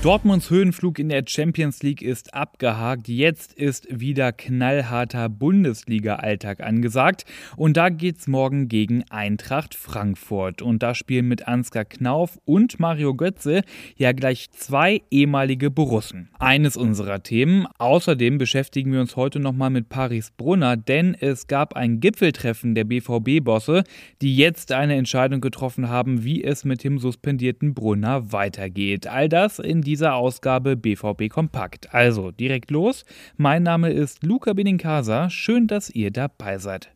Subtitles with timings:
[0.00, 3.08] Dortmunds Höhenflug in der Champions League ist abgehakt.
[3.08, 7.24] Jetzt ist wieder knallharter Bundesliga-Alltag angesagt.
[7.56, 10.62] Und da geht's morgen gegen Eintracht Frankfurt.
[10.62, 13.62] Und da spielen mit Ansgar Knauf und Mario Götze
[13.96, 16.28] ja gleich zwei ehemalige Borussen.
[16.38, 17.66] Eines unserer Themen.
[17.78, 22.84] Außerdem beschäftigen wir uns heute nochmal mit Paris Brunner, denn es gab ein Gipfeltreffen der
[22.84, 23.82] BVB-Bosse,
[24.22, 29.08] die jetzt eine Entscheidung getroffen haben, wie es mit dem suspendierten Brunner weitergeht.
[29.08, 31.92] All das in dieser Ausgabe BVB Kompakt.
[31.92, 33.04] Also direkt los.
[33.36, 35.28] Mein Name ist Luca Benincasa.
[35.28, 36.88] Schön, dass ihr dabei seid.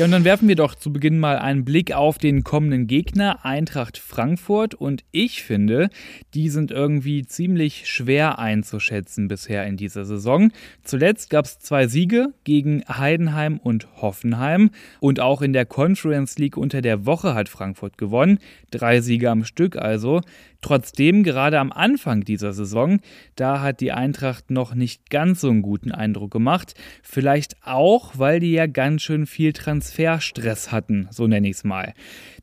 [0.00, 3.44] Ja, und dann werfen wir doch zu Beginn mal einen Blick auf den kommenden Gegner,
[3.44, 4.74] Eintracht Frankfurt.
[4.74, 5.90] Und ich finde,
[6.32, 10.52] die sind irgendwie ziemlich schwer einzuschätzen bisher in dieser Saison.
[10.84, 14.70] Zuletzt gab es zwei Siege gegen Heidenheim und Hoffenheim.
[15.00, 18.38] Und auch in der Conference League unter der Woche hat Frankfurt gewonnen.
[18.70, 20.22] Drei Siege am Stück also.
[20.60, 23.00] Trotzdem, gerade am Anfang dieser Saison,
[23.34, 26.74] da hat die Eintracht noch nicht ganz so einen guten Eindruck gemacht.
[27.02, 31.94] Vielleicht auch, weil die ja ganz schön viel Transferstress hatten, so nenne ich es mal.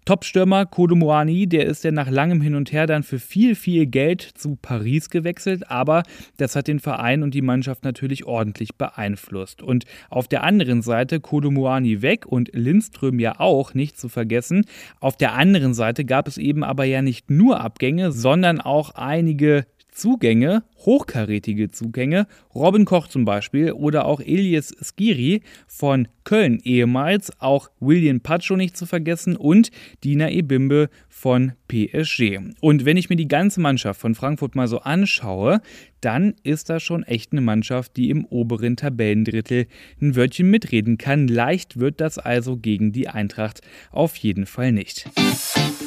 [0.08, 4.22] Topstürmer Kodomoani, der ist ja nach langem Hin und Her dann für viel, viel Geld
[4.22, 6.04] zu Paris gewechselt, aber
[6.38, 9.62] das hat den Verein und die Mannschaft natürlich ordentlich beeinflusst.
[9.62, 14.64] Und auf der anderen Seite Kodomoani weg und Lindström ja auch, nicht zu vergessen.
[15.02, 19.66] Auf der anderen Seite gab es eben aber ja nicht nur Abgänge, sondern auch einige
[19.98, 27.72] Zugänge, hochkarätige Zugänge, Robin Koch zum Beispiel oder auch Elias Skiri von Köln ehemals, auch
[27.80, 29.72] William Pacho nicht zu vergessen und
[30.04, 32.38] Dina Ebimbe von PSG.
[32.62, 35.62] Und wenn ich mir die ganze Mannschaft von Frankfurt mal so anschaue,
[36.00, 39.66] dann ist das schon echt eine Mannschaft, die im oberen Tabellendrittel
[40.00, 41.28] ein Wörtchen mitreden kann.
[41.28, 45.10] Leicht wird das also gegen die Eintracht auf jeden Fall nicht.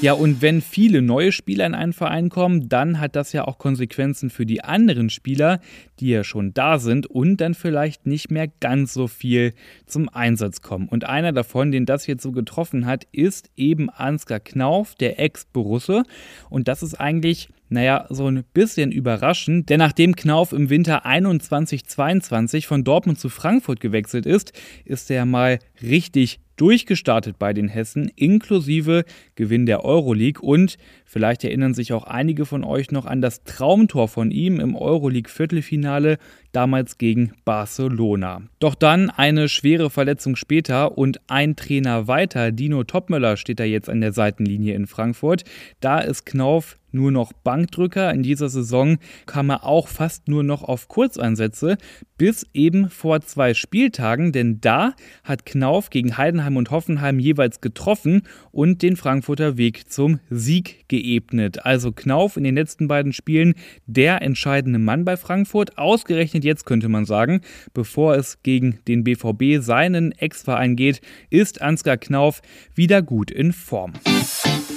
[0.03, 3.59] Ja, und wenn viele neue Spieler in einen Verein kommen, dann hat das ja auch
[3.59, 5.61] Konsequenzen für die anderen Spieler,
[5.99, 9.53] die ja schon da sind und dann vielleicht nicht mehr ganz so viel
[9.85, 10.89] zum Einsatz kommen.
[10.89, 16.05] Und einer davon, den das jetzt so getroffen hat, ist eben Ansgar Knauf, der Ex-Borusse.
[16.49, 22.67] Und das ist eigentlich naja, so ein bisschen überraschend, denn nachdem Knauf im Winter 21-22
[22.67, 24.53] von Dortmund zu Frankfurt gewechselt ist,
[24.85, 29.05] ist er mal richtig durchgestartet bei den Hessen, inklusive
[29.35, 30.43] Gewinn der Euroleague.
[30.43, 30.77] Und
[31.07, 36.19] vielleicht erinnern sich auch einige von euch noch an das Traumtor von ihm im Euroleague-Viertelfinale,
[36.53, 38.43] damals gegen Barcelona.
[38.59, 43.89] Doch dann eine schwere Verletzung später und ein Trainer weiter, Dino Topmöller, steht da jetzt
[43.89, 45.45] an der Seitenlinie in Frankfurt.
[45.81, 48.13] Da ist Knauf nur noch Bankdrücker.
[48.13, 51.77] In dieser Saison kam er auch fast nur noch auf Kurzeinsätze,
[52.19, 54.95] bis eben vor zwei Spieltagen, denn da
[55.25, 61.65] hat Knauf gegen Heidenheim und Hoffenheim jeweils getroffen und den Frankfurter Weg zum Sieg geebnet.
[61.65, 63.55] Also Knauf in den letzten beiden Spielen
[63.87, 67.41] der entscheidende Mann bei Frankfurt, ausgerechnet jetzt könnte man sagen,
[67.75, 72.43] bevor es gegen den BVB seinen Ex-Verein geht, ist Ansgar Knauf
[72.75, 73.93] wieder gut in Form.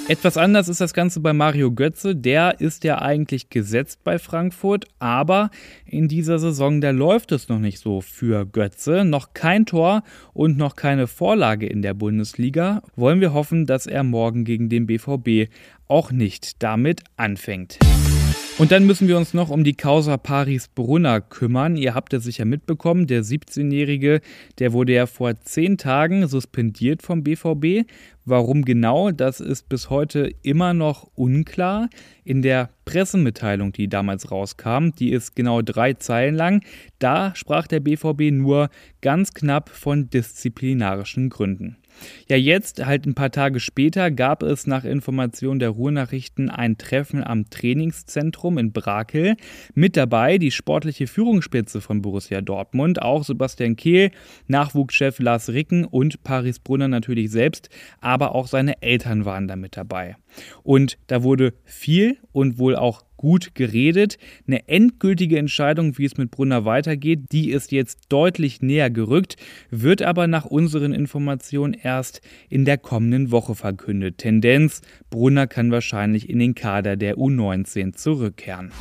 [0.06, 2.14] Etwas anders ist das Ganze bei Mario Götze.
[2.14, 5.50] Der ist ja eigentlich gesetzt bei Frankfurt, aber
[5.86, 9.06] in dieser Saison, da läuft es noch nicht so für Götze.
[9.06, 10.02] Noch kein Tor
[10.34, 12.82] und noch keine Vorlage in der Bundesliga.
[12.96, 15.50] Wollen wir hoffen, dass er morgen gegen den BVB
[15.88, 17.78] auch nicht damit anfängt.
[18.56, 21.76] Und dann müssen wir uns noch um die Causa Paris Brunner kümmern.
[21.76, 24.20] Ihr habt es sicher mitbekommen, der 17-Jährige,
[24.60, 27.84] der wurde ja vor zehn Tagen suspendiert vom BVB.
[28.24, 31.90] Warum genau, das ist bis heute immer noch unklar.
[32.22, 36.64] In der Pressemitteilung, die damals rauskam, die ist genau drei Zeilen lang,
[37.00, 38.70] da sprach der BVB nur
[39.02, 41.76] ganz knapp von disziplinarischen Gründen.
[42.28, 47.22] Ja, jetzt, halt ein paar Tage später, gab es nach Information der Ruhrnachrichten ein Treffen
[47.22, 49.36] am Trainingszentrum in Brakel.
[49.74, 54.10] Mit dabei die sportliche Führungsspitze von Borussia Dortmund, auch Sebastian Kehl,
[54.46, 57.68] Nachwuchschef Lars Ricken und Paris Brunner natürlich selbst,
[58.00, 60.16] aber auch seine Eltern waren da mit dabei.
[60.62, 64.18] Und da wurde viel und wohl auch gut geredet.
[64.46, 69.36] Eine endgültige Entscheidung, wie es mit Brunner weitergeht, die ist jetzt deutlich näher gerückt,
[69.70, 74.18] wird aber nach unseren Informationen erst in der kommenden Woche verkündet.
[74.18, 78.72] Tendenz, Brunner kann wahrscheinlich in den Kader der U19 zurückkehren.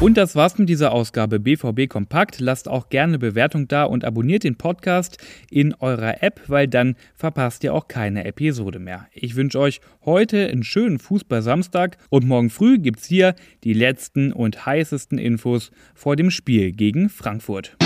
[0.00, 2.40] Und das war's mit dieser Ausgabe BVB Kompakt.
[2.40, 5.16] Lasst auch gerne Bewertung da und abonniert den Podcast
[5.50, 9.06] in eurer App, weil dann verpasst ihr auch keine Episode mehr.
[9.12, 14.66] Ich wünsche euch heute einen schönen Fußball-Samstag und morgen früh gibt's hier die letzten und
[14.66, 17.76] heißesten Infos vor dem Spiel gegen Frankfurt.